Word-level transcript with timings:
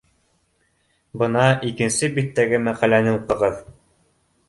—Бына, 1.23 1.45
икенсе 1.71 2.11
биттәге 2.19 2.63
мәҡәләне 2.67 3.17
уҡығыҙ 3.23 3.65